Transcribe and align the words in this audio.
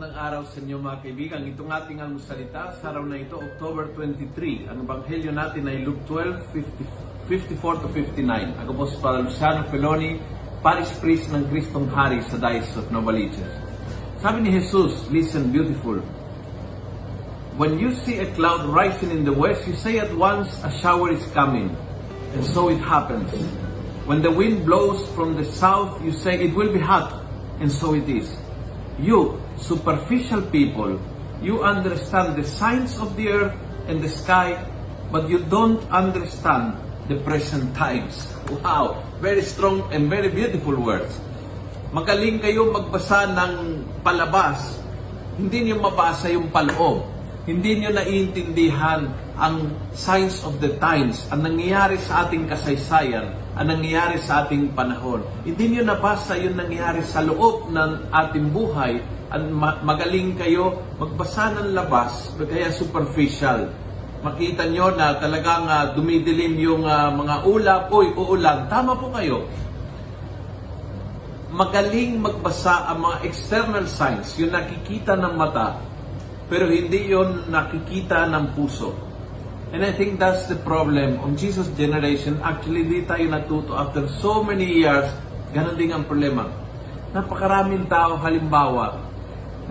araw 0.00 0.48
sa 0.48 0.56
inyo 0.56 0.80
mga 0.80 1.04
kaibigan. 1.04 1.44
Itong 1.44 1.68
ating 1.68 2.00
almusalita 2.00 2.72
sa 2.80 2.96
araw 2.96 3.04
na 3.04 3.20
ito, 3.20 3.36
October 3.36 3.92
23. 3.92 4.72
Ang 4.72 4.88
ebanghelyo 4.88 5.28
natin 5.36 5.68
ay 5.68 5.84
Luke 5.84 6.00
12, 6.08 6.48
50, 7.28 7.28
54 7.28 7.84
to 7.84 7.88
59. 7.92 8.56
Ako 8.64 8.70
po 8.72 8.88
si 8.88 8.96
Father 9.04 9.28
Luciano 9.28 9.68
Feloni, 9.68 10.16
Parish 10.64 10.96
Priest 10.96 11.28
ng 11.28 11.44
Kristong 11.52 11.92
Hari 11.92 12.24
sa 12.24 12.40
Diocese 12.40 12.80
of 12.80 12.88
Novaliches. 12.88 13.52
Sabi 14.24 14.48
ni 14.48 14.50
Jesus, 14.56 14.96
listen 15.12 15.52
beautiful. 15.52 16.00
When 17.60 17.76
you 17.76 17.92
see 17.92 18.16
a 18.24 18.32
cloud 18.32 18.64
rising 18.72 19.12
in 19.12 19.28
the 19.28 19.36
west, 19.36 19.68
you 19.68 19.76
say 19.76 20.00
at 20.00 20.08
once 20.16 20.56
a 20.64 20.72
shower 20.80 21.12
is 21.12 21.20
coming. 21.36 21.68
And 22.32 22.40
so 22.40 22.72
it 22.72 22.80
happens. 22.80 23.28
When 24.08 24.24
the 24.24 24.32
wind 24.32 24.64
blows 24.64 25.04
from 25.12 25.36
the 25.36 25.44
south, 25.44 26.00
you 26.00 26.16
say 26.16 26.40
it 26.40 26.56
will 26.56 26.72
be 26.72 26.80
hot. 26.80 27.12
And 27.60 27.68
so 27.68 27.92
it 27.92 28.08
is. 28.08 28.32
You, 29.00 29.40
superficial 29.56 30.42
people, 30.52 31.00
you 31.40 31.64
understand 31.64 32.36
the 32.36 32.44
signs 32.44 33.00
of 33.00 33.16
the 33.16 33.28
earth 33.32 33.56
and 33.88 34.04
the 34.04 34.08
sky, 34.08 34.60
but 35.10 35.28
you 35.28 35.40
don't 35.48 35.80
understand 35.88 36.76
the 37.08 37.16
present 37.24 37.74
times. 37.74 38.30
Wow! 38.62 39.02
Very 39.18 39.42
strong 39.42 39.88
and 39.90 40.06
very 40.06 40.28
beautiful 40.28 40.76
words. 40.76 41.18
Magaling 41.92 42.40
kayo 42.40 42.72
magbasa 42.72 43.28
ng 43.32 43.84
palabas, 44.00 44.80
hindi 45.36 45.68
niyo 45.68 45.80
mabasa 45.82 46.32
yung 46.32 46.48
paloob. 46.48 47.04
Hindi 47.42 47.82
niyo 47.82 47.90
naiintindihan 47.90 49.10
ang 49.34 49.74
signs 49.90 50.46
of 50.46 50.62
the 50.62 50.78
times, 50.78 51.26
ang 51.34 51.42
nangyayari 51.42 51.98
sa 51.98 52.24
ating 52.24 52.46
kasaysayan, 52.46 53.34
ang 53.52 53.68
nangyayari 53.68 54.16
sa 54.16 54.44
ating 54.44 54.72
panahon. 54.72 55.20
Hindi 55.44 55.76
niyo 55.76 55.82
nabasa 55.84 56.40
yung 56.40 56.56
nangyayari 56.56 57.04
sa 57.04 57.20
loob 57.20 57.68
ng 57.68 58.08
ating 58.08 58.48
buhay, 58.48 58.96
magaling 59.84 60.36
kayo 60.40 60.80
magbasa 60.96 61.52
ng 61.60 61.76
labas, 61.76 62.32
kaya 62.40 62.72
superficial. 62.72 63.68
Makita 64.22 64.70
nyo 64.70 64.94
na 64.94 65.18
talagang 65.18 65.66
uh, 65.66 65.92
dumidilim 65.98 66.54
yung 66.62 66.86
uh, 66.86 67.10
mga 67.10 67.36
ulap, 67.42 67.90
uy, 67.90 68.14
uulan. 68.14 68.70
Tama 68.70 68.94
po 68.94 69.10
kayo. 69.10 69.44
Magaling 71.52 72.22
magbasa 72.22 72.86
ang 72.88 73.02
mga 73.02 73.16
external 73.26 73.84
signs, 73.84 74.38
yung 74.38 74.54
nakikita 74.54 75.18
ng 75.18 75.34
mata, 75.36 75.76
pero 76.46 76.70
hindi 76.70 77.10
yon 77.10 77.50
nakikita 77.50 78.30
ng 78.30 78.56
puso. 78.56 79.11
And 79.72 79.80
I 79.80 79.92
think 79.96 80.20
that's 80.20 80.52
the 80.52 80.60
problem 80.60 81.16
on 81.24 81.32
Jesus' 81.32 81.72
generation. 81.72 82.36
Actually, 82.44 82.84
di 82.84 83.08
tayo 83.08 83.24
natuto 83.32 83.72
after 83.72 84.04
so 84.20 84.44
many 84.44 84.68
years, 84.68 85.08
ganun 85.56 85.80
din 85.80 85.96
ang 85.96 86.04
problema. 86.04 86.44
Napakaraming 87.16 87.88
tao, 87.88 88.20
halimbawa, 88.20 89.00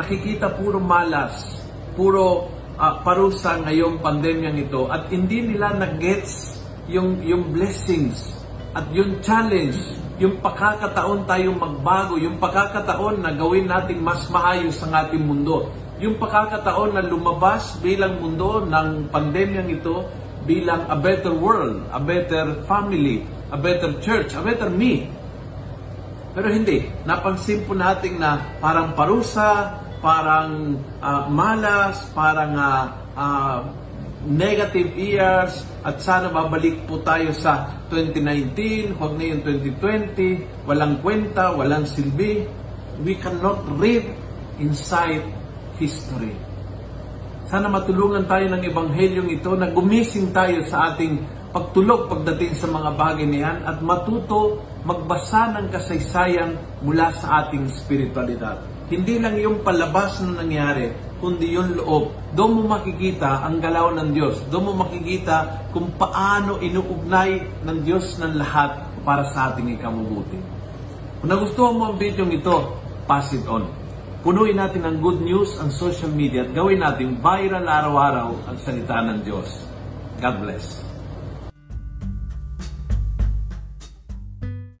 nakikita 0.00 0.56
puro 0.56 0.80
malas, 0.80 1.60
puro 1.92 2.48
uh, 2.80 2.94
parusa 3.04 3.60
ngayong 3.60 4.00
pandemyang 4.00 4.56
ito 4.64 4.88
at 4.88 5.12
hindi 5.12 5.52
nila 5.52 5.76
na-gets 5.76 6.56
yung, 6.88 7.20
yung 7.20 7.52
blessings 7.52 8.40
at 8.72 8.88
yung 8.96 9.20
challenge 9.20 9.76
yung 10.20 10.36
pagkakataon 10.36 11.24
tayong 11.24 11.56
magbago, 11.56 12.20
yung 12.20 12.36
pagkakataon 12.36 13.24
na 13.24 13.32
gawin 13.32 13.64
nating 13.64 14.04
mas 14.04 14.28
maayos 14.28 14.76
ang 14.84 14.92
ating 14.92 15.24
mundo, 15.24 15.72
yung 16.00 16.16
pagkakataon 16.16 16.96
na 16.96 17.04
lumabas 17.04 17.76
bilang 17.84 18.16
mundo 18.24 18.64
ng 18.64 19.12
pandemyang 19.12 19.68
ito 19.68 20.08
bilang 20.48 20.88
a 20.88 20.96
better 20.96 21.36
world, 21.36 21.84
a 21.92 22.00
better 22.00 22.64
family, 22.64 23.28
a 23.52 23.58
better 23.60 23.92
church, 24.00 24.32
a 24.32 24.40
better 24.40 24.72
me. 24.72 25.12
Pero 26.32 26.48
hindi, 26.48 26.88
napansin 27.04 27.68
po 27.68 27.76
natin 27.76 28.16
na 28.16 28.40
parang 28.64 28.96
parusa, 28.96 29.76
parang 30.00 30.80
uh, 31.04 31.28
malas, 31.28 32.08
parang 32.16 32.56
uh, 32.56 32.84
uh, 33.12 33.60
negative 34.24 34.96
years 34.96 35.64
at 35.84 36.00
sana 36.00 36.32
babalik 36.32 36.88
po 36.88 37.04
tayo 37.04 37.32
sa 37.36 37.76
2019, 37.92 38.96
huwag 38.96 39.20
na 39.20 39.24
yung 39.36 39.42
2020, 39.44 40.64
walang 40.64 40.96
kwenta, 41.04 41.52
walang 41.52 41.84
silbi. 41.84 42.48
We 43.00 43.16
cannot 43.16 43.64
read 43.80 44.08
inside 44.60 45.24
history. 45.80 46.36
Sana 47.48 47.66
matulungan 47.66 48.28
tayo 48.30 48.46
ng 48.52 48.62
ebanghelyong 48.62 49.30
ito 49.32 49.50
na 49.58 49.72
gumising 49.72 50.30
tayo 50.30 50.62
sa 50.70 50.94
ating 50.94 51.40
pagtulog 51.50 52.06
pagdating 52.06 52.54
sa 52.54 52.70
mga 52.70 52.94
bagay 52.94 53.26
niyan 53.26 53.66
at 53.66 53.82
matuto 53.82 54.62
magbasa 54.86 55.50
ng 55.58 55.66
kasaysayan 55.74 56.54
mula 56.86 57.10
sa 57.18 57.42
ating 57.42 57.66
spiritualidad. 57.74 58.62
Hindi 58.86 59.18
lang 59.18 59.34
yung 59.38 59.62
palabas 59.66 60.22
na 60.22 60.42
nangyari, 60.42 60.94
kundi 61.18 61.54
yung 61.54 61.78
loob. 61.78 62.10
Doon 62.34 62.52
mo 62.54 62.62
makikita 62.74 63.46
ang 63.46 63.58
galaw 63.62 63.94
ng 63.98 64.14
Diyos. 64.14 64.46
Doon 64.50 64.70
mo 64.70 64.86
makikita 64.86 65.66
kung 65.74 65.94
paano 65.94 66.58
inuugnay 66.58 67.62
ng 67.66 67.78
Diyos 67.86 68.18
ng 68.18 68.34
lahat 68.34 69.02
para 69.06 69.26
sa 69.30 69.54
ating 69.54 69.78
ikamubuti. 69.78 70.38
Kung 71.22 71.30
nagustuhan 71.30 71.74
mo 71.78 71.82
ang 71.90 71.96
video 71.98 72.26
ito, 72.30 72.78
pass 73.06 73.30
it 73.34 73.46
on. 73.46 73.79
Punuin 74.20 74.52
natin 74.52 74.84
ang 74.84 75.00
good 75.00 75.24
news 75.24 75.56
ang 75.56 75.72
social 75.72 76.12
media 76.12 76.44
at 76.44 76.52
gawin 76.52 76.84
natin 76.84 77.16
viral 77.24 77.64
araw-araw 77.64 78.52
ang 78.52 78.56
salita 78.60 79.00
ng 79.00 79.24
Diyos. 79.24 79.48
God 80.20 80.44
bless. 80.44 80.89